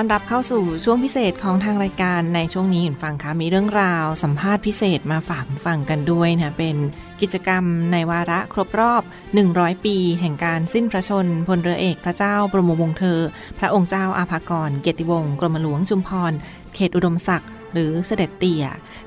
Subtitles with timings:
[0.00, 6.76] ต้อนรับเข้าสู่ช่วงพิเศษของทางรายการในช่วงนี้คุณฟังคะมีเรื่องราวสัมภาษณ์พิเศษมาฝากคุณฟังกันด้วยนะเป็น
[7.20, 9.02] กิจกรรมในวาระครบรอบ
[9.42, 13.20] 100 ปี แห่งการสิ้นพระชนพลเรือเอกพระเจ้าบรมวงศ์เธอ
[13.58, 16.32] พระองค์เจ้าอาภากร เกียรติวงศ์กรมหลวงชุมพร
[16.74, 18.64] เขตอุดมศักดิ์หรือเสด็จเตี่ย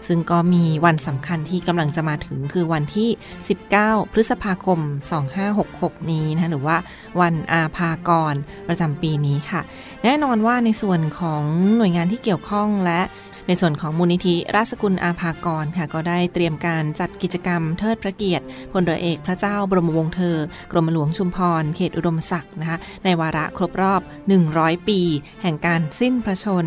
[0.07, 3.09] ซึ่งก็มีวันสำคัญที่กำลังจะมาถึงคือวันที่
[3.61, 4.79] 19 พฤษภาคม
[5.45, 6.77] 2566 นี้นะหรือว่า
[7.21, 8.35] วันอาภากร
[8.67, 9.61] ประจำปีนี้ค่ะ
[10.03, 11.43] แน่นอนว่าในส่วนของ
[11.77, 13.01] หน่วยงานที่เกี่ยวข้องและ
[13.47, 20.37] ในส่วนของมูลนิธิราชกุลอาภากรค่ะก็ได้เตรียมการจัดกิจกรรมเทิดพระเกียรติพลเรือเอกพระเจ้าบรมวงศ์เธอ
[20.71, 24.01] กรมหลวงชุมพร เขตอุดมศักดิ์นะคะในวาระครบรอบ
[24.43, 24.99] 100 ปี
[25.43, 26.65] แห่งการสิ้นพระชน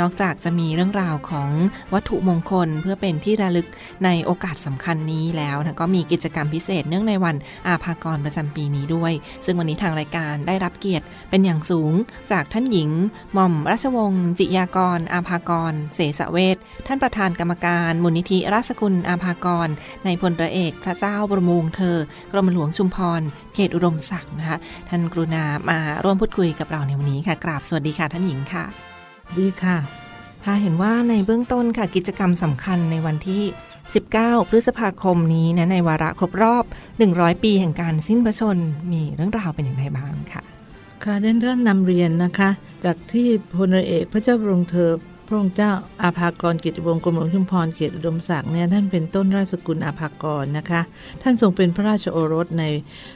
[0.00, 1.50] นอกจากจะมีเรื่องราวของ
[1.94, 3.68] วัตถุมงคลเพื่อเป็นที่ระลึก
[4.04, 9.12] ในโอกาสสำคัญนี้แล้วนะก็มีกิจกรรมพิเศษเนื่องในวันอาภากรประจำปีนี้ด้วย
[9.44, 11.92] ซึ่งวันนี้ทางรายการได้รับเกียรติเป็นอย่างสูง
[12.32, 12.90] จากท่านหญิง
[13.32, 19.68] หม่อมราชวงศ์จิยากรอาภากรเสสเวทท่านประธานกรรมการมูลนิธิราชกุลอาภากร
[20.04, 21.96] ในพลเรือเอกพระเจ้าบรมวงศ์เธอ
[22.32, 23.20] กรมหลวงชุมพร
[23.54, 28.64] เขตอุดมศักดิ์นะคะท่านกรุณามาร่วมพูดคุยกับเราในวันนี้ค่ะ กราบสวัสดีค่ะท่านหญิงค่ะ
[29.38, 29.78] ดีค่ะ
[30.44, 33.42] ค่ะเห็นว่าในเบื้องต้นค่ะกิจกรรมสำคัญในวันที่
[33.96, 36.64] 19 พฤษภาคมนี้นะในวาระครบรอบ
[37.04, 38.58] 100 ปีแห่งการสิ้นพระชน
[38.92, 40.42] มีเรื่องราวเป็นอย่างไรบ้างค่ะ
[41.04, 42.50] ค่ะเด่นท่านนำเรียนนะคะ
[42.84, 45.72] จากที่พลเรือเอกพระเจ้าบรมเธอพ ระองค์เจ้า
[46.02, 50.80] อาภากรกิติวงศ์กรมหลวงชุมพรเขตอุดมศักดิ์เนี่ยท่านเป็นต้นราชสกุลอาภากรนะคะ
[51.22, 52.64] ท่านทรงเป็นพระราชโอรสใน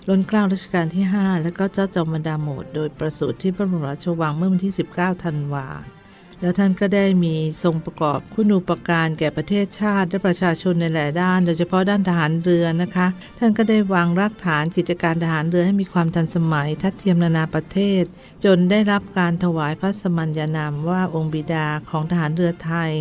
[0.09, 5.67] รัชการัชกาลที่ 5 และก็เจ้าจอมบรรดาโหมด โดยประสูติที่พระบรมราชวังเมื่อวันที่ 19 ธันวา
[6.41, 13.07] แล้วท่านก็ได้มีทรงประกอบคุณูปการแก่ประเทศชาติและประชาชนในหลายด้าน โดยเฉพาะด้านทหารเรือนะคะ
[13.39, 18.05] ท่านก็ได้วางรากฐานกิจการทหารเรือให้มีความทันสมัย ทัดเทียมนานาประเทศ
[18.45, 22.93] จนได้รับการถวายพระสมัญญานามว่าองค์บิดาของทหารเรือไทย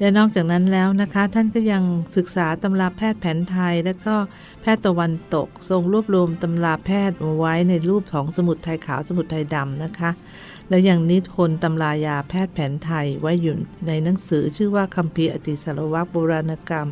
[0.00, 1.82] และนอกจากนั้นแล้วนะคะ ท่านก็ยัง
[2.16, 4.14] ศึกษาตำราแพทย์แผนไทย และก็
[4.62, 10.10] แพทย์ตะวันตก ทรงรวบรวมตำราแพทย์ไว้ในรูปของสมุดไทยขาวสมุดไทยดำนะคะ
[10.68, 13.56] และยังนิทนตำรายาแพทย์แผนไทยไว้อยู่
[13.86, 16.88] ในหนังสือชื่อว่าคัมภีร์อติสารวัตรโบราณกรรม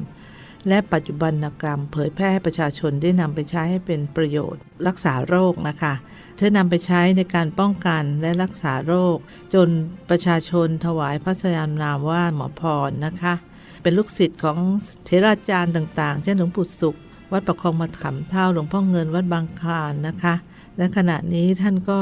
[0.69, 1.33] และปัจจุบัน
[1.63, 5.95] กรรม เผยแพร่ให้ประชาชนได้นำไปใช้ให้เป็นประโยชน์ รักษาโรคนะคะ
[6.37, 9.17] เพื่อนำไปใช้ในการป้องกันและรักษาโรค
[9.55, 9.69] จน
[10.11, 13.35] ประชาชนถวายพระสยามนามว่าหมอพรนะคะ
[13.83, 14.59] เป็นลูกศิษย์ของ
[15.05, 16.97] เทราจารย์ต่าง ๆ เช่นหลวงปู่สุข
[17.33, 20.35] วัดประคองมาขำเท่าหลวงพ่อเงินวัดบางคลานนะคะ
[20.77, 21.99] และขณะนี้ท่านก็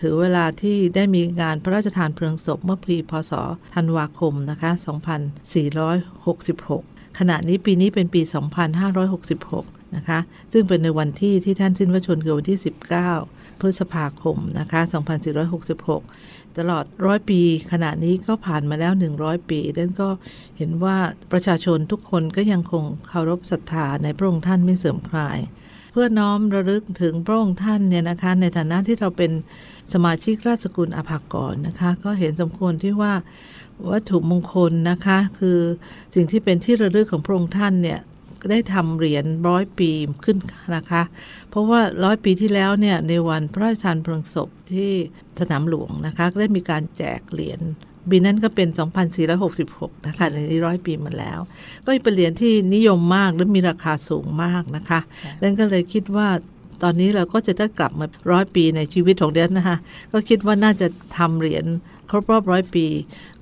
[0.00, 3.32] ถือเวลาที่ได้มีงานพระราชทานเพลิงศพเมื่อปีพศ
[3.74, 4.70] ธันวาคมนะคะ
[6.34, 8.22] 2466 ขณะนี้ปีนี้เป็นปี
[9.08, 10.18] 2566 นะคะ
[10.52, 12.58] ซึ่งเป็นในวันที่ที่ท่านสิ้นพระชนม์คือวันที่
[13.08, 14.80] 19 พฤษภาคมนะคะ
[15.44, 17.40] 2466 ตลอดร้อยปี
[17.72, 20.08] ขณะนี้ก็ผ่านมาแล้ว 100 ปีดังก็
[20.56, 20.96] เห็นว่า
[21.32, 25.38] ประชาชนทุกคนก็ยังคงเคารพศรัทธาในพระองค์ท่านไม่เสื่อมคลาย
[25.92, 29.32] เพื่อน้อมระลึกถึงพระองค์ท่านเนี่ยนะคะ ในฐานะที่เราเป็น
[29.92, 33.14] สมาชิกราชสกุลอภากรนะคะ ก็เห็นสมควรที่ว่า
[33.90, 35.58] วัตถุมงคลนะคะ คือ
[36.14, 37.98] สิ่งที่เป็นที่ระลึกของพระองค์ท่านเนี่ย
[38.50, 39.90] ได้ทำเหรียญร้อยปี
[40.24, 40.38] ขึ้น
[40.76, 41.02] นะคะ
[41.50, 44.90] เพราะว่าร้อยปีที่แล้วเนี่ยในวันพระราชทานเพลิงศพที่
[45.40, 47.60] สนามหลวงนะคะก็ได้มีการแจกเหรียญ
[48.10, 48.68] ปีนั้นก็เป็น
[49.38, 51.38] 2466 นะคะ ในนี้ร้อยปีมาแล้ว
[51.84, 55.00] ก็เป็นเหรียญที่นิยมมากและมีราคาสูงมากนะคะ
[55.38, 56.28] ดังนั้นก็เลยคิดว่า
[56.82, 59.78] ตอนนี้เราก็จะได้กลับมาร้อยปีในชีวิตของเดนนะคะ
[60.12, 60.86] ก็คิดว่าน่าจะ
[61.18, 61.64] ทำเหรียญ
[62.10, 62.86] ครบรอบร้อยปี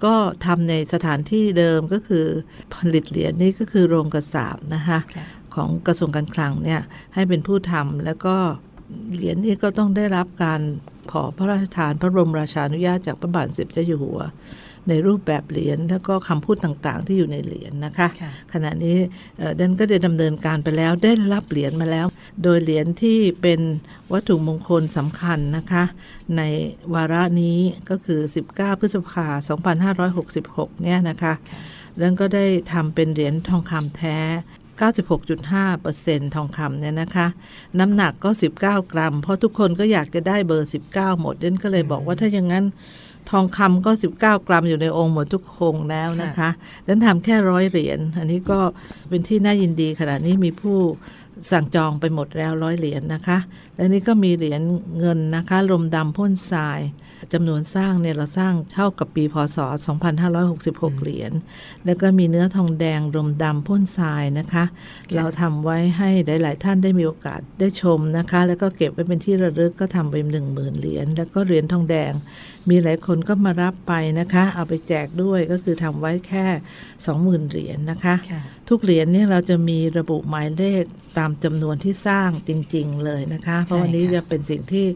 [0.04, 0.14] ก็
[0.46, 2.26] ทำในสถานที่เดิมก็คือ
[2.74, 4.98] ผลิตเหรียญนี่ก็คือโรงกระสาบนะคะ
[5.54, 6.80] ของกระทรวงการคลังเนี่ย
[7.14, 8.36] ให้เป็นผู้ทำแล้วก็
[9.14, 10.60] เหรียญนี้ก็ต้องได้รับการ
[11.12, 14.20] ขอพระราชทานพระบรมราชานุญาตจากพระบาทสมเด็จเจ้าอยู่หัว
[14.88, 18.96] ในรูปแบบเหรียญแล้วก็คำพูดต่างๆ ที่อยู่ในเหรียญนะคะค่ะขณะนี้
[19.38, 22.06] เอ่อดันก็ได้ดำเนินการไปแล้วได้รับเหรียญมาแล้ว
[22.42, 23.60] โดยเหรียญที่เป็น
[24.12, 25.84] วัตถุมงคลสำคัญนะคะ
[26.36, 26.42] ใน
[26.94, 27.58] วาระนี้
[27.90, 28.20] ก็คือ
[28.52, 29.26] 19 พฤษภา
[30.04, 31.34] 2566 เนี่ยนะคะ
[31.98, 34.18] แล้วก็ได้ทำเป็นเหรียญทองคำแท้
[34.80, 37.26] 96.5%ทองคำเนี่ยนะคะ
[37.78, 38.30] น้ำหนักก็
[38.60, 42.64] 19 กรัม เพราะทุกคนก็อยากจะได้เบอร์ 19 หมดเดนก็เลยบอกว่าถ้าอย่างนั้น
[43.30, 46.50] ทองคำก็ 19 กรัมอยู่ในองค์หมดทุกองแล้วนะคะ
[46.86, 48.58] ดันทำแค่ร้อยเหรียญ อันนี้ก็
[49.08, 50.78] เป็นที่น่ายินดีขณะนี้มีผู้
[51.50, 53.38] สั่งจองไปหมดแล้วร้อยเหรียญนะคะ
[53.76, 54.62] และนี่ก็มีเหรียญ
[54.98, 56.80] เงินนะคะลมดำพ่นทราย
[57.32, 59.58] จำนวนสร้างเนี่ยเราสร้างเท่ากับปีพศ
[60.30, 61.32] 2566 เหรียญ
[61.84, 64.64] แล้วก็มีเนื้อทองแดงรมดำพ่นทรายนะคะ
[65.16, 66.10] เราทำไว้ให้
[66.42, 72.12] หลาย ๆ ท่านได้มีโอกาสได้ชมนะคะ แล้วก็เก็บไว้เป็นที่ระลึกก็ทำไปหนึ่งหมื่นเหรียญแล้วก็เหรียญทองแดง
[72.68, 76.46] มีหลายคนก็มารับไปนะคะ เอาไปแจกด้วยก็คือทำไว้แค่
[76.98, 80.84] 20,000 เหรียญนะคะค่ะทุกเหรียญเนี่ยเราจะมีระบุหมายเลข
[81.18, 84.86] ตามจำนวนที่สร้างจริง ๆ เลยนะคะเพราะวันนี้ค่ะจะเป็นสิ่งที่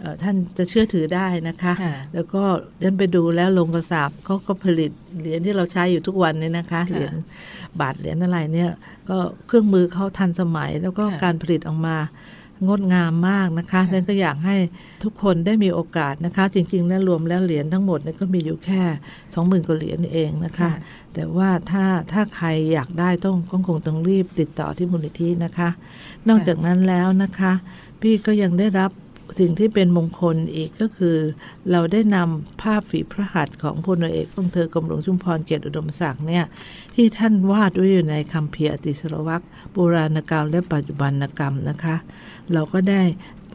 [0.00, 2.42] เอ่อท่านจะเชื่อถือได้นะคะค่ะแล้วก็
[2.78, 7.14] เดินไปดูแล้วโรงกระสาบเขาก็ผลิตเหรียญที่เราใช้อยู่ทุกวันเนี่ยนะคะค่ะเหรียญ
[7.80, 8.70] บาทเหรียญอะไรเนี่ย
[9.10, 11.98] ก็เครื่องมือเขาทันสมัย แล้วก็ค่ะการผลิตออกมา
[12.66, 14.56] งดงามมากนะคะค่ะดังก็อยากให้
[15.04, 18.82] ทุกคนได้มีโอกาสนะคะ จริงๆแล้วรวมแล้วเหรียญทั้งหมดเนี่ยก็มีอยู่แค่
[19.24, 20.70] 20,000กว่าเหรียญเองนะคะ
[21.14, 25.68] แต่ว่าถ้าถ้าใครอยากได้ต้องก็คงต้องรีบติดต่อที่มูลนิธินะคะ
[26.28, 27.52] นอกจากนั้นแล้วนะคะ
[28.02, 28.90] พี่ก็ยังได้รับ
[29.40, 31.16] สิ่งที่เป็นมงคลอีกก็คือ
[31.70, 36.44] เราได้นำภาพฝีพระหัตถ์ของพลเอกพงเธอกรมหลวงชุมพรเกียรติอุดมศักดิ์เนี่ย
[36.94, 39.42] ที่ท่านวาดไว้อยู่ในคำเพียอติสรวัก
[39.72, 41.96] โบราณกรรมและปัจจุบันกรรมนะคะ
[42.52, 43.02] เราก็ได้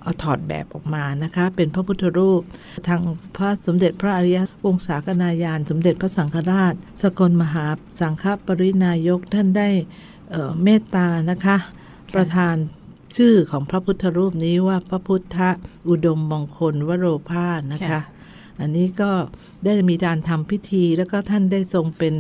[0.02, 2.42] เอาถอดแบบออกมานะคะ เป็นพระพุทธรูป
[2.88, 3.02] ทาง
[3.36, 7.66] พระสมเด็จพระอริยวงศากนายานสมเด็จพระสังฆราช สกลมหา
[8.00, 9.70] สังฆปรินายกท่านได้
[10.32, 11.58] เเมตตานะคะ
[12.16, 12.56] ประธาน
[13.18, 15.38] ชื่อของพระพุทธรูปนี้ว่าพระพุทธ
[15.90, 18.02] อุดมมงคลวโรภาสนะคะค่ะ
[18.60, 19.12] อันนี้ก็
[19.66, 22.14] ได้มีการทำพิธีแล้วก็ท่านได้ทรงเป็น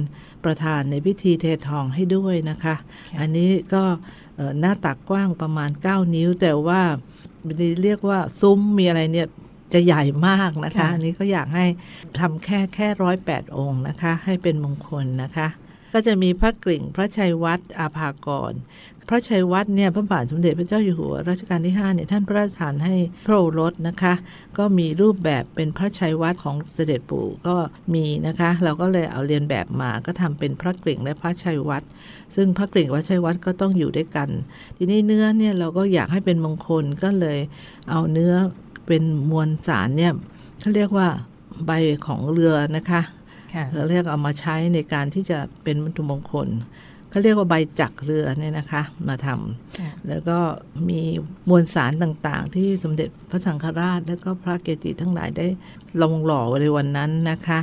[0.43, 2.75] ประธานในพิธีเททองให้ด้วยนะคะ
[3.11, 3.83] ค่ะอันนี้ก็
[4.35, 6.81] เอ่อหน้าตักกว้างประมาณ 9 นิ้ว แต่ว่า
[7.83, 9.27] เรียกว่าซุ้มมีอะไรเนี่ย
[9.73, 11.65] จะใหญ่มากนะคะค่ะอันนี้ก็อยากให้
[12.19, 15.47] ทำแค่แค่ร้อยแปดองค์นะคะ ให้เป็นมงคลนะคะ
[15.93, 18.53] ก็จะมีพระกริ่งพระชัยวัดอาภากร
[19.09, 22.95] พระชัยวัดเนี่ยพระบาทสมเด็จพระเจ้าอยู่หัวรัชกาลที่5เนี่ยท่านพระราชทานให้
[23.25, 24.13] พระโอรสนะคะ
[24.57, 27.55] ก็มีรูปแบบเป็นพระชัยวัดของเสด็จปู่ก็
[27.93, 31.83] มีนะคะ เราก็เลยเอาเรียนแบบมาก็ทำเป็นพระกริ่งและพระชัยวัด
[32.35, 34.29] ซึ่งพระกริ่งวัดชัยวัดก็ต้องอยู่ด้วยกัน
[34.77, 37.39] ทีนี้เนื้อเนี่ยเราก็อยากให้เป็นมงคลก็เลย
[37.89, 38.33] เอาเนื้อ
[38.87, 40.13] เป็นมวลสารเนี่ย
[40.59, 41.07] เขาเรียกว่า
[41.65, 41.71] ใบ
[42.05, 43.01] ของเรือนะคะ
[43.73, 46.47] เราเรียกเอามาใช้ในการที่จะเป็นวัตถุมงคล
[47.09, 50.37] เขาเรียกว่าใบจักรเรือเนี่ยนะคะ มาทำค่ะแล้วก็
[50.89, 51.01] มี
[51.49, 55.47] มวลสารต่างๆ ที่สมเด็จพระสังฆราช และก็พระเกจิทั้งหลายได้
[56.01, 57.59] ลงหล่อไว้ในวันนั้นนะคะ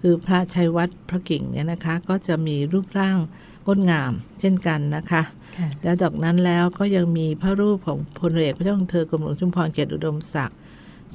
[0.00, 3.18] คือพระชัยวัดพระกิ่งเนี่ยนะคะ ก็จะมีรูปร่าง
[3.66, 5.22] งดงามเช่นกันนะคะ
[5.58, 10.58] ค่ะแล้วจากนั้นแล้วก็ยังมีพระรูปของพลเอกพระเจ้าของเธอกรมหลวงชุมพรเกียรติอุดมศักดิ์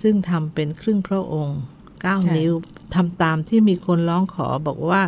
[0.02, 2.54] ซึ่งทำเป็นครึ่งพระองค์ค่ะ 9 นิ้ว
[2.96, 5.02] ทำตามที่มีคนร้องขอบอกว่า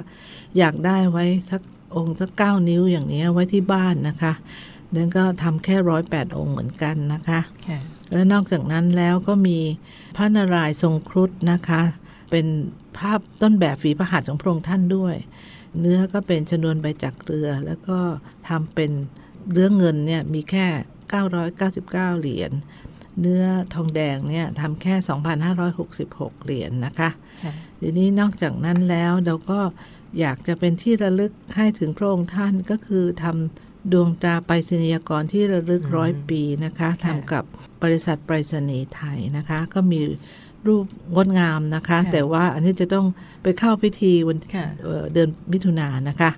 [0.58, 1.62] อยากได้ไว้สัก
[1.96, 4.34] องค์สัก 9 นิ้วอย่างนี้ไว้ที่บ้านนะคะ
[4.96, 7.80] นั่นก็ทำแค่ร้อยแปดองค์เหมือนกันนะคะค่ะ
[8.12, 9.60] และนอกจากนั้นแล้วก็มี
[10.16, 11.82] พระนารายณ์ทรงครุฑนะคะ
[12.32, 12.46] เป็น
[12.98, 15.16] ภาพต้นแบบฝีพระหัตถ์ของพระองค์ท่านด้วย
[15.80, 17.98] เนื้อก็เป็นชนวนใบจักรเรือ แล้วก็
[18.48, 18.92] ทำเป็น
[19.52, 20.68] เนื้อเงินเนี่ยมีแค่
[21.28, 22.52] 999 เหรียญ
[23.22, 24.94] เนื้อทองแดงเนี่ยทำแค่
[25.70, 27.10] 2,566 เหรียญนะคะ
[27.44, 29.60] ค่ะทีนี้นอกจากนั้นแล้วเราก็
[30.20, 37.44] อยากจะเป็นที่ระลึกให้ถึงพระองค์ท่านก็คือทำดวงตราไปรษณียกรที่ระลึกอืมร้อยปีนะคะค่ะทำกับ
[37.84, 40.00] บริษัทไปรษณีย์ไทยนะคะ ก็มี
[40.68, 40.86] รูป
[41.16, 43.06] งดงามนะคะค่ะแต่ว่าอันนี้จะต้อง
[43.44, 46.32] ไปเข้าพิธีวันค่ะเอ่อเดือนมิถุนายนนะคะ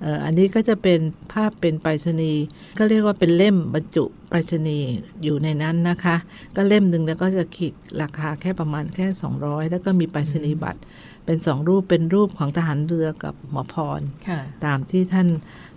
[0.00, 1.00] เอ่ออันนี้ก็จะเป็น
[1.32, 2.44] ภาพเป็นไปรษณีย์
[2.78, 4.88] ก็เรียกว่าเป็นเล่มบรรจุไปรษณีย์
[5.22, 6.16] อยู่ในนั้นนะคะ
[6.56, 9.06] ก็เล่มหนึ่งแล้วก็จะขีดราคาแค่ประมาณแค่
[9.38, 10.80] 200 แล้วก็มีไปรษณียบัตร
[11.26, 15.28] เป็นสองรูปเป็นรูปของทหารเรือกับหมอพรค่ะตามที่ท่าน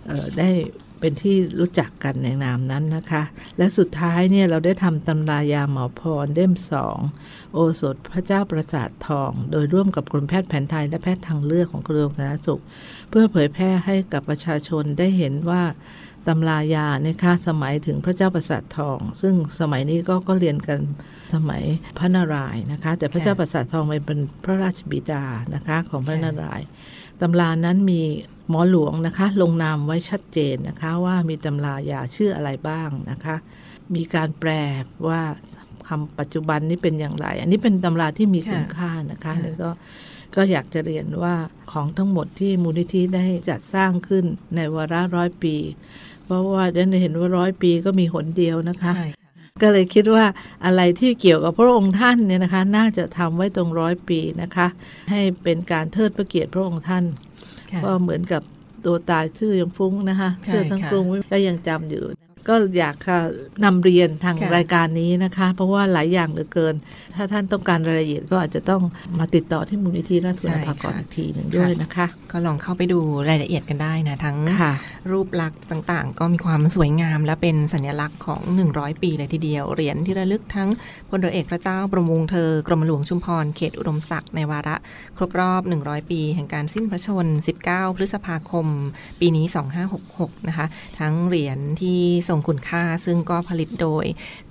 [0.06, 0.50] เอ่อได้
[1.02, 3.22] เป็นที่รู้จักกันในนามนั้นนะคะ
[3.58, 6.98] และสุดท้ายเนี่ยเราได้ทำตำรายาหมอพรเล่มสอง
[7.52, 12.62] โอสถพระเจ้าประสาททอง โดยร่วมกับกรมแพทย์แผนไทยและแพทย์ทางเลือกของกระทรวงสาธารณสุข
[13.10, 15.62] เพื่อเผยแพร่ให้กับประชาชนได้เห็นว่า
[16.28, 20.80] ตำรายาในะคะสมัยถึงพระเจ้าประสาททอง ซึ่งสมัยนี้ก็ก็เรียนกัน
[21.34, 21.62] สมัย
[21.98, 26.66] พระนารายณ์นะคะ แต่พระเจ้าประสาททองเป็นพระราชบิดานะคะของพระนารายณ์
[27.20, 28.00] ตำรานั้นมี
[28.48, 33.36] หมอหลวงนะคะ ลงนามไว้ชัดเจนนะคะ ว่ามีตำรายาชื่ออะไรบ้างนะคะ
[33.94, 34.50] มีการแปล
[35.06, 35.20] ว่า
[35.88, 39.70] คำปัจจุบันนี้เป็นอย่างไร อันนี้เป็นตำราที่มีคุณค่านะคะค่ะแล้วก็
[40.36, 41.34] ก็อยากจะเรียนว่า
[41.72, 45.56] ของทั้งหมดที่มูลนิธิได้จัดสร้างขึ้นในวาระร้อยปี
[46.24, 49.21] เพราะว่าได้เห็นว่าร้อยปีก็มีหนเดียวนะคะใช่ค่ะ
[49.60, 50.24] ก็เลยคิดว่า
[50.64, 54.66] อะไรที่เกี่ยวกับพระองค์ท่านเนี่ยนะคะ น่าจะทำไว้ตรงร้อยปีนะคะ
[55.10, 57.04] ให้เป็นการเทิดพระเกียรติพระองค์ท่าน
[57.72, 58.42] ค่ะก็เหมือนกับ
[58.86, 62.02] ตัวตายชื่อยังฟุ้งนะคะใช่ชื่อทั้งค่ะกรุงก็ยังจำอยู่
[62.48, 63.18] ก็อยากค่ะ
[63.64, 66.74] นำเรียนทางค่ะรายการนี้นะคะ เพราะว่าหลายอย่างเหลือเกิน
[67.14, 68.82] ถ้าท่านต้องการรายละเอียดก็อาจจะต้อง
[69.18, 74.74] มาติดต่อที่มูลนิธิราชสุนทรภากรอีกทีหนึ่งด้วยนะคะ ก็ลองเข้าไปดูรายละเอียดกันได้นะทั้งค่ะ
[75.12, 78.40] รูปลักษณ์ต่างๆ ก็มีความสวยงามและเป็นสัญลักษณ์ของ
[78.72, 80.68] 100 ปีเลยทีเดียวเหรียญที่ระลึกทั้ง
[81.08, 84.76] พลเรือเอกพระเจ้าบรมวงศ์เธอกรมหลวงชุมพรเขตอุดมศักดิ์ในวาระ
[85.16, 87.26] ครบรอบ 100 ปี แห่งการสิ้นพระชน
[87.64, 88.66] 19 พฤษภาคม
[89.20, 89.46] ปีนี้
[89.96, 90.66] 2566 นะคะ
[91.00, 94.04] ทั้งเหรียญที่ทรงคุณค่า ซึ่งก็ผลิตโดย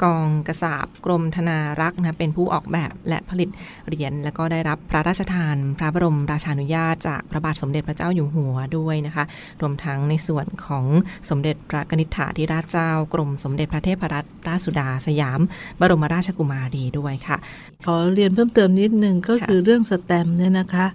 [0.03, 3.50] กองกระสาบกรมธนารักษ์นะเป็นผู้ออกแบบและผลิต
[3.88, 9.23] เหรียญแล้วก็ได้รับพระราชทาน พระบรมราชานุญาตจากพระบาทสมเด็จพระเจ้าอยู่หัวด้วยนะคะ
[9.61, 10.85] รวมทั้งในส่วนของ
[11.29, 15.41] สมเด็จพระกนิษฐาธิราชเจ้ากรมสมเด็จพระเทพรัตนราชสุดาสยาม
[15.79, 17.38] บรมราชกุมารีด้วยค่ะ
[17.85, 20.88] ขอเรียนเพิ่มเติมนิดนึงก็คือเรื่องสแตมเนี่ยนะคะ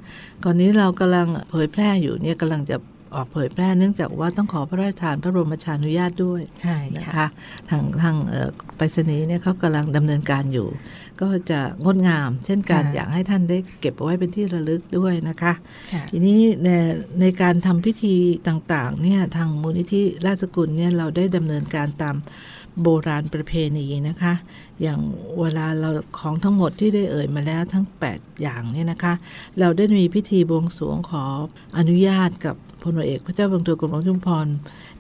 [0.44, 2.76] ก่อนนี้เรากำลังเผยแพร่อยู่เนี่ยกำลังจะ
[3.16, 7.28] ออกเผยแพร่เนื่องจากว่าต้องขอพระราชทานพระบรมราชานุญาตด้วยใช่นะค่ะคะ
[7.70, 10.68] ทางทางเอ่อไปรษณีย์เนี่ยเขากำลังดำเนินการอยู่
[11.20, 15.52] ก็จะงดงาม เช่นกันค่ะอยากให้ท่านได้เก็บเอาไว้เป็นที่ระลึกด้วยนะคะ
[15.92, 16.68] ค่ะทีนี้ใน
[17.20, 18.14] ในการทำพิธี
[18.48, 22.16] ต่างๆเนี่ยทางมูลนิธิราชสกุลเนี่ยเราได้ดำเนินการตาม
[22.82, 24.34] โบราณประเพณีนะคะ
[24.82, 25.00] อย่าง
[25.40, 29.14] เวลาเราของทั้งหมดที่ได้เอ่ยมาแล้วทั้ง 8 อย่างเนี่ยนะคะ
[29.60, 31.24] เราได้มีพิธีบวงสรวงขอ
[31.78, 34.46] อนุญาตกับ พลเอกพระเจ้าบางตัวกรมหลวงชุมพร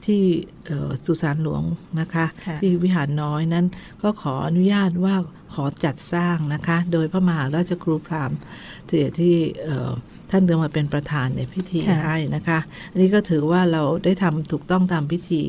[0.06, 0.22] ที่
[0.66, 1.62] เอ่อสุสานหลวง
[2.00, 3.66] นะคะค่ะที่วิหารน้อยนั้น
[4.02, 5.14] ก็ขออนุญาตว่า
[5.54, 8.38] ขอจัดสร้างนะคะ โดยพระมหาราชครูพราหมณ์
[8.88, 9.90] ที่ที่เอ่อ
[10.30, 12.58] ท่านเดินมาเป็นประธานในพิธีค่ะให้นะคะ
[12.90, 15.42] อันนี้ก็ถือว่าเราได้ทำถูกต้องตามพิธี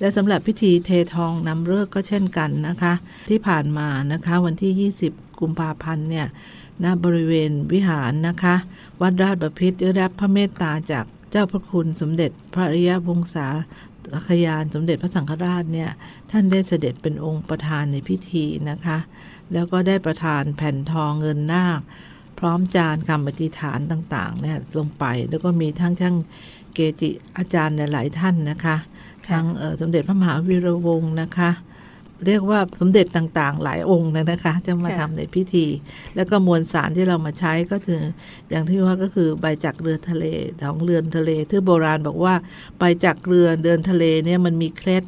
[0.00, 2.92] และสำหรับพิธีเททองนำเลิกษ์ก็เช่นกันนะคะ
[3.30, 6.26] ที่ผ่านมานะคะวันที่ 20 กุมภาพันธ์เนี่ย
[6.84, 8.56] ณบริเวณวิหารนะคะ
[9.00, 11.04] วัดราชบพิตรได้รับพระเมตตาจาก
[11.36, 13.48] เจ้าพระคุณสมเด็จพระอริยวงศา
[14.28, 15.90] คยานสมเด็จพระสังฆราชเนี่ย
[16.30, 18.98] ท่านได้เสด็จเป็นองค์ประธานในพิธีนะคะ
[19.52, 21.80] แล้วก็ได้ประทานแผ่นทองเงินนาค
[22.38, 26.16] พร้อมจานคำปฏิษฐานต่างๆเนี่ยลงไปแล้วก็มีทั้งทั้ง
[26.74, 28.76] เกจิอาจารย์หลายท่านนะคะ
[29.28, 29.44] ทั้ง
[29.80, 31.50] สมเด็จพระมหาวีระวงศ์นะคะ
[32.26, 35.66] เรียกว่าสมเด็จต่างๆ หลายองค์เลยนะคะ จะมาค่ะทำในพิธี
[36.16, 38.00] แล้วก็มวลสารที่เรามาใช้ก็คือ
[38.50, 40.24] อย่างที่ว่าก็คือใบจากเรือทะเล
[40.62, 42.34] ของเรือนทะเลที่โบราณบอกว่า
[42.78, 45.04] ใบจากเรือเดินทะเลเนี่ยมันมีเคล็ด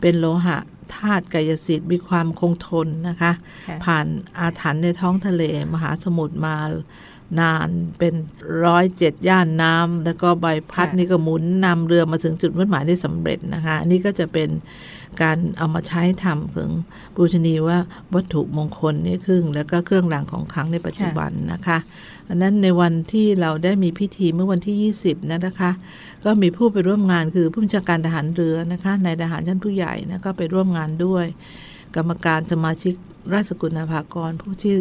[0.00, 0.58] เป็นโลหะ
[0.94, 3.32] ธาตุกายสิทธิ์มีความคงทนนะคะ
[3.68, 4.06] ค่ะผ่าน
[4.38, 5.42] อาถรรพ์ในท้องทะเล
[5.74, 6.56] มหาสมุทรมา
[7.40, 7.68] นาน
[7.98, 8.14] เป็น
[8.64, 14.48] ร้อยเจ็ดย่านน้ำแล้วก็ใบพัดค่ะนี่ก็หมุนนำเรือมาถึงจุดมุ่งหมายได้สำเร็จนะคะ อันนี้ก็จะเป็น
[15.22, 16.70] การเอามาใช้ทำถึง
[17.16, 17.78] บูชนีว่า
[18.14, 21.78] วัตถุมงคลนี่ครึ่ง แล้วก็เครื่องรางของขลังในปัจจุบันนะคะ
[22.28, 25.70] อันนั้นในวันที่เราได้มีพิธีเมื่อวันที่ 20นะนะคะ
[26.24, 31.24] ก็มีผู้ไปร่วมงานคือผู้บัญชาการทหารเรือนะคะนายทหารชั้นผู้ใหญ่นะก็ไปร่วมงานด้วย
[31.96, 32.94] กรรมการสมาชิก
[33.34, 34.74] ราชกุลนาภากรผู้ที่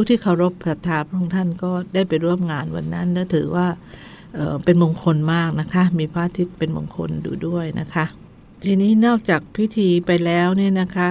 [0.00, 3.66] ผู้ที่เคารพศรัทธาพระองค์ท่านก็ได้ไปร่วมงานวันนั้นและถือว่า
[4.34, 8.04] เอ่อเป็นมงคลมากนะคะ มีพระอาทิตย์เป็นมงคลดูด้วยนะคะ
[8.64, 11.10] ทีนี้นอกจากพิธีไปแล้วเนี่ยนะคะ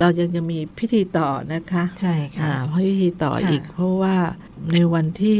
[0.00, 2.54] เรายังจะมีพิธีต่อนะคะ ใช่ค่ะอ่า
[2.86, 4.16] พิธีต่อค่ะอีก เพราะว่า
[4.72, 5.38] ในวันที่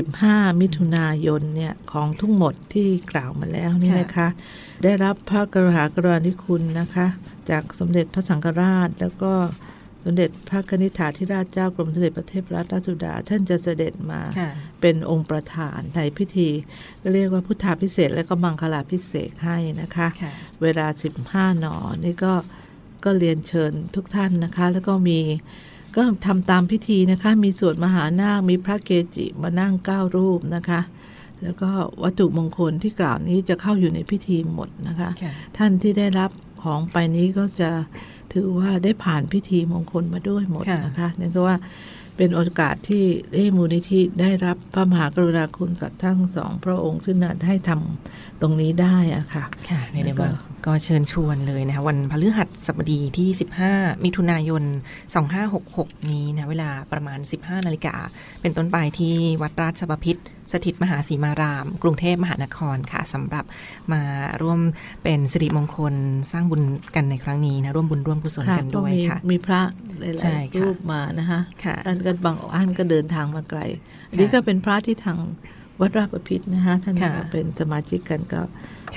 [0.00, 4.28] 15 มิถุนายนเนี่ยของทั้งหมดที่กล่าวมาแล้วนี่นะคะ
[4.82, 7.06] ได้รับพระกรุณากรุณาธิคุณนะคะ
[7.50, 9.32] จากสมเด็จพระสังฆราชแล้วก็
[10.04, 14.50] สมเด็จพระกนิษฐาธิราชเจ้ากรมสมเด็จพระเทพรัตนราชสุดา ท่านจะเสด็จมาค่ะ
[14.80, 16.48] เป็นองค์ประธานในพิธี
[17.02, 20.86] ก็เรียกว่าพุทธาพิเศษกและก็มังคลาพิเศษกให้นะคะค่ะเวลา
[21.22, 22.32] 15 หนอนี่ก็
[23.04, 25.20] ก็เรียนเชิญทุกท่านนะคะ แล้วก็มี
[25.96, 30.80] ก็ทำตามพิธีนะคะ มีสวดมหานาค มีพระเกจิมานั่งเก้ารูปนะคะ
[31.42, 31.70] แล้วก็
[32.02, 36.30] วัตถุมงคลที่กล่าวนี้จะเข้าอยู่ในพิธีหมดนะคะค่ะท่านที่ได้รับ
[36.62, 37.70] ของไปนี้ก็จะ
[38.34, 41.56] ถือว่าได้ผ่านพิธีมงคลมาด้วยหมดค่ะนะคะนั่นก็ว่า
[42.16, 43.04] เป็นโอกาสที่
[43.36, 50.28] ให้มูลนิธิได้รับพระมหากรุณาคุณกับทั้งสองพระองค์ขึ้นมาให้ทำ ตรงนี้ได้อะค่ะ ค่ะในแล้เดี๋ยววก็
[50.66, 53.28] ก็เชิญชวนเลยนะคะวันพฤหัสบดีที่
[53.66, 54.62] 15 มิถุนายน
[55.36, 57.96] 2566 นี้นะเวลาประมาณ 15 นาฬิกา
[58.40, 60.16] เป็นต้นไปที่วัดราชบพิษ
[60.52, 63.44] สถิตมหาสีมาราม กรุงเทพมหานครค่ะสำหรับ
[63.92, 64.02] มา
[64.42, 64.58] ร่วม
[65.02, 65.94] เป็นสิริมงคล
[66.32, 66.62] สร้างบุญ
[66.94, 69.60] กันในครั้งนี้นะร่วมบุญร่วมกุศลค่ะกันเพราะด้วยมีค่ะ มีพระ
[70.00, 73.60] หใช่ลายๆค่ะรูปมานะคะค่ะท่านก็บางท่านก็เดินทางมาไกล
[74.08, 75.18] อันนี้ค่ะก็เป็นพระที่ทาง
[75.80, 78.42] วัดราชบพิษนะคะท่านค่ะก็เป็นสมาชิกกันก็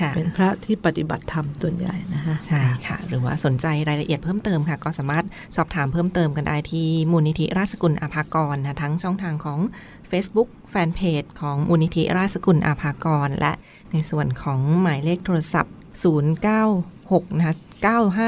[0.00, 5.24] ค่ะเป็นพระที่ปฏิบัติธรรมส่วนใหญ่นะคะใช่ค่ะ หรือว่าสนใจรายละเอียดเพิ่มเติมค่ะ ก็สามารถ
[5.56, 9.58] สอบถามเพิ่มเติมกันได้ที่มูลนิธิราชสกุลอาภากรนะทั้งช่องทางของ
[10.10, 13.52] Facebook แฟนเพจของมูลนิธิราชสกุลอาภากร และ
[13.92, 15.74] ในส่วนของหมายเลขโทรศัพท์
[16.56, 17.56] 096นะคะ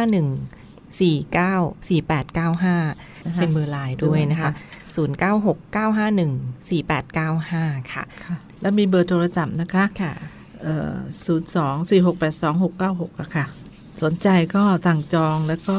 [0.02, 0.63] 951
[0.98, 4.50] 494895นะคะเป็นเบอร์ไลน์ด้วยนะคะ
[4.94, 10.12] 096 951 4895ค่ะค่ะ แล้วมีเบอร์โทรศัพท์นะคะค่ะ
[11.24, 13.46] ศูนย์สองสี่หกแปดสองหกเก้าหกอะค่ะ
[14.02, 15.76] สนใจก็สั่งจองแล้วก็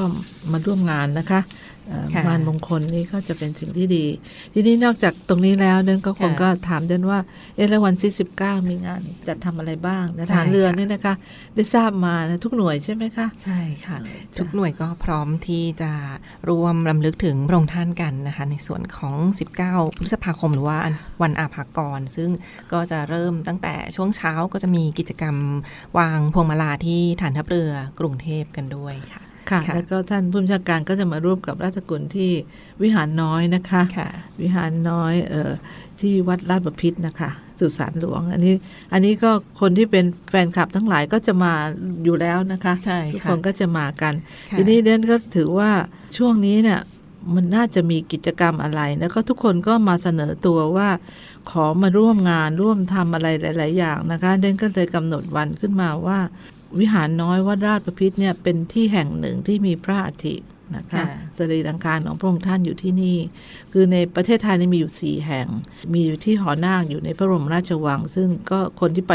[0.51, 1.41] มาร่วมงานนะคะ
[1.87, 4.05] เอ่อค่ะงานมงคลนี้ก็จะเป็นสิ่งที่ดี
[4.53, 7.19] ทีนี้นอกจากตรงนี้แล้วเดินก็คงค่ะก็ถามเดินว่า
[7.55, 11.13] เอะแล้ววันที่สิบเก้ามีงานจัดทำอะไรบ้างนะใช่ฐานเรือค่ะเนี่ยนะคะ
[11.55, 15.91] ได้ทราบมานะทุกหน่วยใช่ไหมคะใช่ค่ะจ้ะทุกหน่วยก็พร้อมที่จะ
[16.49, 19.15] รวมรำลึกถึงพระองค์ท่านกันนะคะ ในส่วนของ
[19.61, 20.77] 19 พฤษภาคมหรือว่า
[21.21, 22.29] วันอาภากร ซึ่ง
[22.71, 25.35] ก็จะเริ่มตั้งแต่ช่วงเช้าก็จะมีกิจกรรม
[25.97, 32.31] วางพวงมาลาที่ฐานทัพเรือกรุงเทพกันด้วยค่ะ ค่ะค่ะ แล้วก็ท่านผู้บัญชาการก็จะมาร่วมกับราชกุลที่
[32.81, 34.09] วิหารน้อยนะคะค่ะ
[34.41, 35.51] วิหารน้อยเอ่อ
[35.99, 38.53] ที่วัดราชบพิตรนะคะสุสานหลวง อันนี้
[38.93, 41.53] อันนี้ก็คนที่เป็นแฟนคลับทั้งหลายก็จะมา
[42.03, 44.13] อยู่แล้วนะคะใช่ทุกค่ะคนก็จะมากัน
[44.51, 45.71] ค่ะทีนี้เดนก็ถือว่า
[46.17, 46.81] ช่วงนี้เนี่ย
[47.35, 50.89] มันน่าจะมีกิจกรรมอะไร แล้วก็ทุกคนก็มาเสนอตัวว่า
[51.51, 56.19] ขอมาร่วมงานร่วมทำอะไรหลาย ๆ อย่างนะคะ เดนก็เลยกำหนดวันขึ้นมาว่า
[56.79, 60.35] วิหารน้อยวัดราชประพิษเนี่ยเป็นที่แห่งหนึ่งที่มีพระอาทิ
[60.75, 61.05] นะคะค่ะ
[61.37, 63.17] สรีรังคารของพระองค์ท่านอยู่ที่นี่
[63.71, 65.47] คือในประเทศไทยนี่มีอยู่สี่แห่ง
[65.93, 69.13] มีอยู่ที่หอนาคอยู่ในพระบรมราชวัง ซึ่งก็คนที่ไป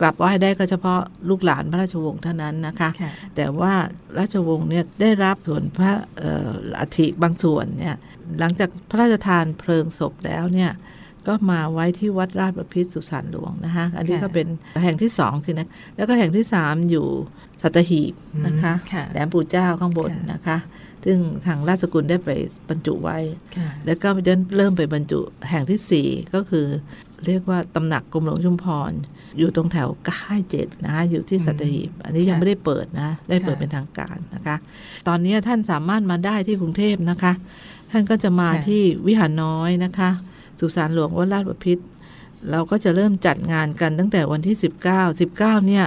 [0.00, 3.72] กราบไหว้ได้ก็เฉพาะลูกหลานพระราชวงศ์เท่านั้นนะคะค่ะแต่ว่า
[4.18, 7.96] ราชวงศ์เนี่ยได้รับส่วนพระเอ่ออัฐิบางส่วนเนี่ย
[8.38, 10.70] หลังจากพระราชทานเพลิงศพแล้วเนี่ย
[11.26, 14.46] ก็มาไว้ที่วัดราชประพิษสุสานหลวงนะคะ อันนี้ค่ะก็เป็น
[14.84, 17.06] แห่งที่สองสินะ แล้วก็แห่งที่สามอยู่
[17.62, 18.14] สัตหีบ
[18.46, 20.58] นะคะอืมค่ะแหลมปู่เจ้าข้างบนค่ะนะคะ
[21.04, 22.30] ซึ่งทางราชสกุลได้ไป
[22.68, 23.18] บรรจุไว้
[23.56, 24.08] ค่ะแล้วก็
[24.56, 26.66] เริ่มไปบรรจุแห่งที่สี่ก็คือ
[27.26, 28.92] เรียกว่าตำหนักกรมหลวงชุมพร
[29.38, 29.88] อยู่ตรงแถว
[30.20, 34.56] ค่ายเจ็ดนะคะอยู่ที่สัตหีบ อันนี้ยังค่ะไม่ได้เปิดนะ ได้เปิดค่ะเป็นทางการนะคะ
[35.08, 37.32] ตอนนี้ท่านสามารถมาได้ที่กรุงเทพนะคะ
[37.90, 40.10] ท่านก็จะมาค่ะที่วิหารน้อยนะคะ
[40.60, 41.84] สุสานหลวงวัดราชบพิตร
[42.50, 44.56] เราก็จะเริ่มจัดงานกันตั้งแต่วันที่
[44.90, 45.84] 19 19 เนี่ย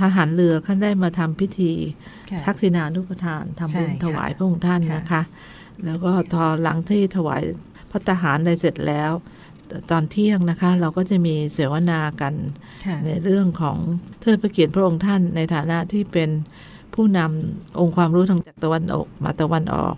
[0.00, 1.72] ทหารเรือท่านได้มาทำพิธี
[2.30, 5.22] ค่ะทักษิณานุปทานทำบุญใช่ค่ะถวายพระองค์ท่านค่ะนะคะ
[5.84, 7.42] แล้วก็ทอหลังที่ถวาย
[7.90, 9.12] พระทหารได้เสร็จแล้ว
[9.90, 12.34] ตอนเที่ยงนะคะ เราก็จะมีเสวนากัน
[12.86, 13.78] ค่ะในเรื่องของ
[14.20, 16.30] เทิดพระเกียรติพระองค์ท่านในฐานะที่เป็น
[16.94, 19.94] ผู้นำองค์ความรู้ทางจากตะวันออกมาตะวันออก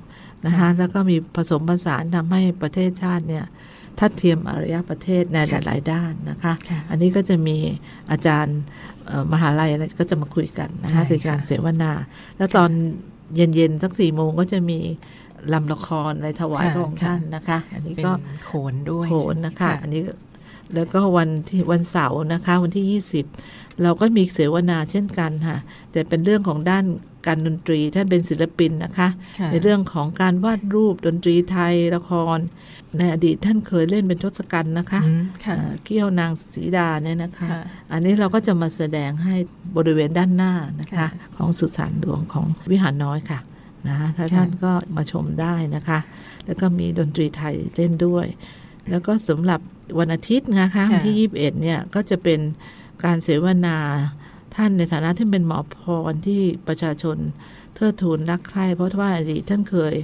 [0.47, 3.45] นะคะค่ะแล้วก็มีผสมผสานทำให้ประเทศชาติเนี่ย
[4.01, 7.57] ทัดเทียมอารยประเทศในหค่ะลาย ๆ ด้านนะคะค่ะอันนี้ก็จะมี
[8.11, 8.59] อาจารย์
[9.07, 11.93] เอ่อมหาลัยอะไรก็จะมาคุยกันนะใช่คะค่ะในการเสวนา
[12.37, 12.71] แล้วตอน
[13.35, 14.79] เย็น ๆ สักสี่โมงก็จะมี
[15.53, 18.13] ลำละครในถวายค่ะพระองค์ค่ะท่านนะคะ อันนี้เป็นก็
[18.45, 20.13] โขนด้วยโขนนะคะ อันนี้ก็
[20.75, 25.59] แล้วก็วันที่วันเสาร์นะคะ วันที่20 เราก็มีเสวนาเช่นกันค่ะ
[25.93, 26.85] แต่เป็นเรื่องของด้าน
[27.27, 29.09] การดนตรีท่านเป็นศิลปินนะคะ
[29.41, 32.39] ค่ะในเรื่องของการวาดรูปดนตรีไทยละคร
[32.99, 39.35] ในอดีตท่านเคยเล่นเป็นทศกัณฐ์นะคะอืมค่ะเอ่อเกี้ยวนางสีดาเนี่ยนะคะค่ะอันนี้เราก็จะมาแสดงให้
[39.77, 43.39] บริเวณด้านหน้านะคะค่ะของสุสานหลวงของวิหารน้อยค่ะ
[43.89, 45.99] นะคะถ้าค่ะท่านก็มาชมได้นะคะ
[46.47, 48.27] แล้วก็มีดนตรีไทยเล่นด้วย
[48.91, 49.61] แล้วก็สำหรับ
[49.99, 52.41] วันอาทิตย์นะคะวันที่ 21เนี่ยก็จะเป็น
[53.05, 53.77] การเสวนา
[54.55, 55.77] ท่านในฐานะที่เป็นหมอพ
[56.11, 57.19] รที่ประชาชน
[57.75, 59.95] เทิดทูนรักใคร่เพราะว่าอดีตท่านเคย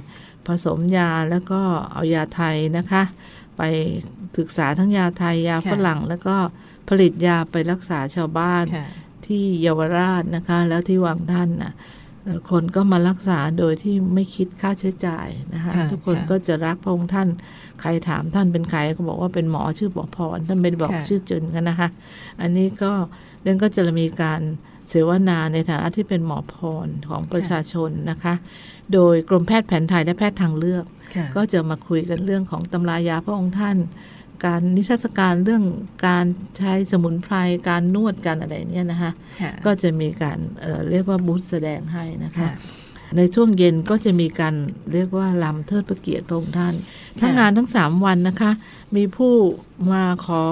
[0.47, 1.61] ผสมยาแล้วก็
[1.93, 3.03] เอายาไทยนะคะ
[3.57, 3.61] ไป
[4.37, 6.35] ศึกษาทั้งยาไทยยาค่ะฝรั่ง แล้วก็
[6.89, 8.87] ผลิตยาไปรักษาชาวบ้านค่ะ
[9.25, 12.00] ที่เยาวราชนะคะ แล้วที่วังท่านน่ะเอ่อ
[12.49, 17.27] คนก็มารักษาโดยที่ไม่คิดค่าใช้จ่ายนะคะค่ะทุกคนค่ะก็จะรักพระองค์ท่าน
[17.81, 21.89] ใครถามท่านเป็นใครก็บอกว่าเป็นหมอชื่อหมอพรท่านไม่ได้บอกค่ะชื่อจนกันนะคะ
[22.41, 22.91] อันนี้ก็
[23.43, 24.41] เรื่องก็จะมีการ
[24.89, 26.55] เสวนาในฐานะที่เป็นหมอพ
[26.85, 28.33] รของประชาชนนะคะ
[28.93, 33.77] โดยกรมแพทย์แผนไทยและแพทย์ทางเลือกค่ะก็จะมาคุยกันเรื่องของตำรายาพระองค์ท่าน
[34.45, 35.63] การนิทรรศการเรื่อง
[36.07, 36.25] การ
[36.57, 37.35] ใช้สมุนไพร
[37.69, 42.51] การนวดการอะไรเนี่ยนะคะค่ะก็จะมีการเอ่อเรียกว่าบูธแสดงให้นะคะค่ะ
[43.17, 44.55] ในช่วงเย็นก็จะมีการ
[44.93, 46.73] เรียกว่าลำเทิดพระเกียรติพระองค์ท่าน
[47.19, 48.51] ทั้งงานทั้งสามวันนะคะ
[48.95, 49.33] มีผู้
[49.91, 50.43] มาขอ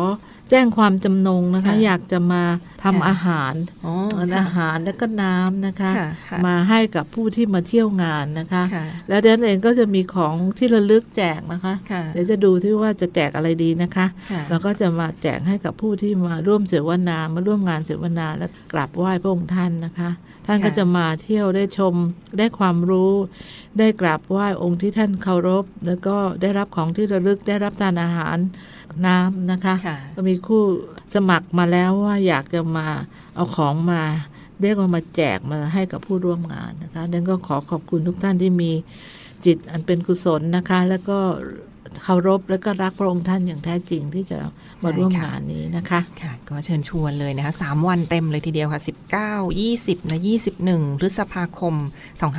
[0.52, 2.44] แจ้งความจำนงนะคะค่ะอยากจะมา
[2.84, 3.54] ทำค่ะอาหาร
[3.86, 3.94] อ๋อ
[4.40, 20.10] อาหารแล้วก็น้ำนะคะค่ะค่ะมาให้กับผู้ที่มาเที่ยวงานนะคะค่ะแล้วเดนเองก็จะมีของที่ระลึกแจกนะคะค่ะเดี๋ยวจะดูที่ว่าจะแจกอะไรดีนะคะค่ะแล้วก็จะมาแจกให้กับผู้ที่มาร่วมเสวนา มาร่วมงานเสวนาและกราบไหว้พระองค์ท่านนะคะ
[20.46, 21.94] ท่านก็ค่ะจะมาเที่ยวได้ชม
[22.38, 23.14] ได้ความรู้
[23.80, 28.38] ได้กราบไหว้องค์ที่ท่านเคารพ แล้วก็ได้รับของที่ระลึกได้รับทานอาหาร
[29.06, 30.64] น้ำนะคะค่ะก็มีคู่
[31.16, 32.88] สมัครมาแล้วว่าอยากจะมา
[33.36, 34.02] เอาของมา
[34.62, 38.72] เรียกว่ามาแจกมาให้กับผู้ร่วมงานนะคะดังก็ขอขอบคุณทุกท่านที่มี
[39.46, 41.20] จิตอันเป็นกุศลนะคะ แล้วก็
[42.04, 44.38] เคารพและก็รักพระองค์ท่านอย่างแท้จริงที่จะ
[44.84, 48.82] มาร่วมงานนี้นะคะค่ะ ก็เชิญชวนเลยนะคะสามวันเต็มเลยทีเดียวค่ะ
[49.28, 50.20] 19 20นะ
[50.60, 51.76] 21 พฤษภาคม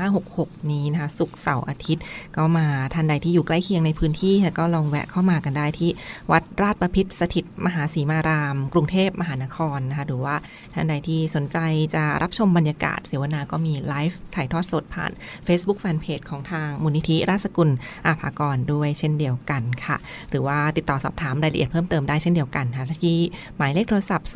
[0.02, 2.02] 2566 นี้นะคะศุกร์เสาร์อาทิตย์
[2.36, 5.90] ก็มาท่านใดที่อยู่ใกล้เคียงในพื้นที่ค่ะก็ลองแวะเข้ามากันได้ที่
[6.32, 10.34] วัดราชประพิษสถิตมหาศรีมาราม กรุงเทพมหานครนะคะหรือว่า
[10.74, 11.58] ท่านใดที่สนใจ
[11.94, 15.12] จะรับชมบรรยากาศเสวนาก็มีไลฟ์ถ่ายทอดสดผ่าน
[15.46, 17.70] Facebook Fanpage ของทางมูลนิธิราชสกุล
[18.06, 19.96] อาภากรด้วยเช่นเดียวกันค่ะ
[20.30, 23.18] หรือว่าติดต่อสอบถามรายละเอียดเพิ่มเติมได้เช่นเดียวกันค่ะที่
[23.56, 24.28] หมายเลขโทรศัพท์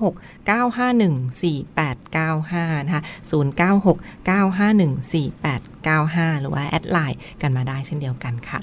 [0.00, 3.02] 096 951 4895 นะคะ
[3.70, 8.60] 096 951 4895 หรือว่าแอดไลน์กันมาได้เช่นเดียวกันค่ะ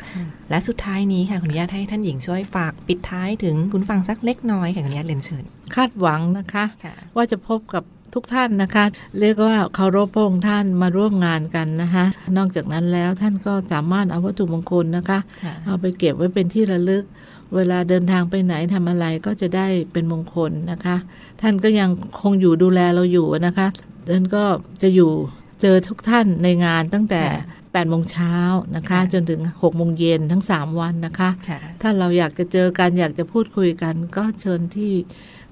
[0.49, 5.43] และสุดท้ายนี้ค่ะขออนุญาตให้ท่านหญิงช่วยฝากปิดท้ายถึงคุณฟังสักเล็กน้อยค่ะขออนุญาตเรียนเชิญ
[5.75, 7.84] คาดหวังนะคะค่ะว่าจะพบกับ
[8.15, 8.86] ทุกท่านนะคะ
[9.19, 12.06] เรียกว่าเคารพพระองค์ท่านมาร่วมงานกันนะคะ
[12.38, 17.04] นอกจากนั้นแล้วท่านก็สามารถเอาวัตถุมงคลนะคะค่ะเอาไปเก็บไว้เป็นที่ระลึก
[17.56, 20.95] เวลาเดินทางไปไหนทำอะไรก็จะได้เป็นมงคลนะคะ
[21.41, 21.89] ท่านก็ยัง
[22.22, 23.67] คงอยู่ดูแลเราอยู่นะคะ
[24.10, 24.43] ท่านก็
[24.82, 25.12] จะอยู่
[25.62, 28.36] เจอทุกท่านในงานตั้งแต่ค่ะ8โมงเช้า
[28.76, 34.93] นะคะค่ะจนถึง6โมงเย็นทั้ง 3 วันนะคะค่ะถ้าเราอยากจะเจอกันอยากจะพูดคุยกัน ก็เชิญที่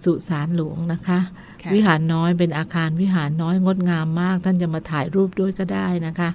[0.05, 1.19] สุสานหลวงนะคะ
[1.63, 6.29] ค่ะวิหารน้อยเป็นอาคารวิหารน้อยงดงามมาก ท่านจะมาถ่ายรูปด้วยก็ได้นะคะ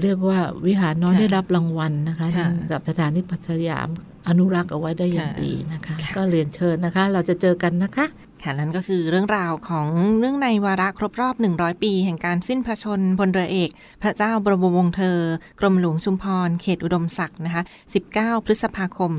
[0.00, 3.88] เรียกว่าวิหารน้อยค่ะได้รับรางวัลนะคะค่ะกับสถานีปัสยาม
[4.28, 8.06] อนุรักษ์เอาไว้ได้อย่างค่ะดีนะคะค่ะก็เรียนเชิญนะคะ เราจะเจอกันนะคะ
[8.42, 13.70] ค่ะ นั่นก็คือเรื่องราวของเรื่องในวาระครบรอบ 100 ปี แห่งการสิ้นพระชนพลเรือเอก
[14.02, 15.18] พระเจ้าบรมวงศ์เธอ
[15.60, 17.62] กรมหลวงชุมพร เขตอุดมศักดิ์นะคะ
[18.04, 19.12] 19 พฤษภาคม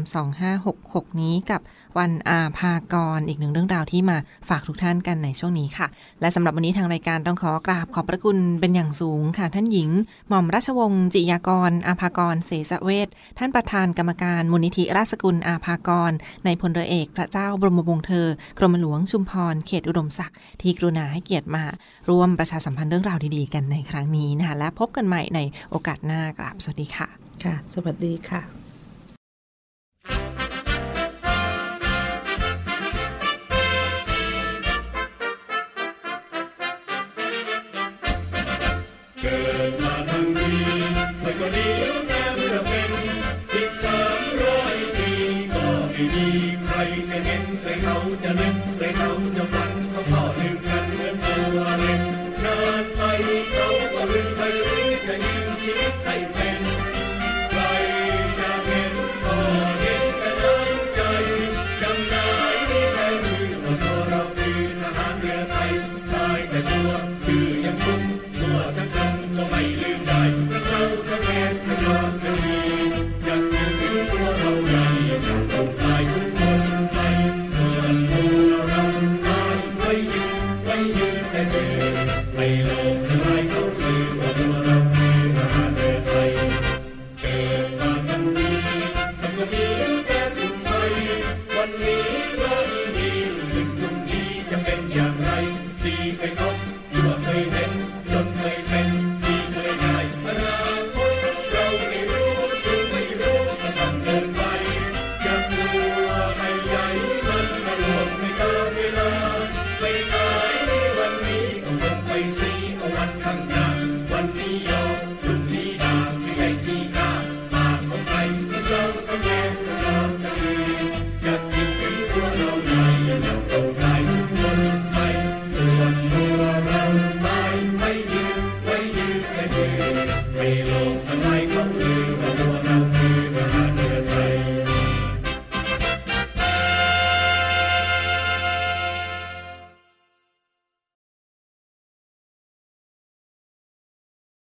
[0.58, 1.62] 2566 นี้กับ
[1.98, 4.18] วันอาภากรอีกหนึ่งเรื่องราวที่มา
[4.50, 5.88] ฝากทุกท่านกันในช่วงนี้ค่ะ
[6.22, 9.90] และสำหรับวันนี้ทางรายการต้องขอกราบขอบพระคุณเป็นอย่างสูงค่ะท่านหญิง
[10.30, 16.12] หม่อมราชวงศ์จิยากร อาภากรเสสเวทท่านประธานกรรมการมูลนิธิราชสกุลอาภากร
[16.46, 18.28] ในพลเรือเอก พระเจ้าบรมวงศ์เธอ
[18.60, 21.64] กรมหลวงชุมพรเขตอุดมศักดิ์ที่กรุณาให้เกียรติมา
[22.10, 25.40] ร่วมประชาสัมพันธ์เรื่องราวดีๆ กันในครั้งนี้นะคะและพบกันใหม่ใน
[25.72, 27.08] โอกาสหน้ากราบสวัสดีค่ะ
[27.44, 53.63] ค่ะ สวัสดีค่ะา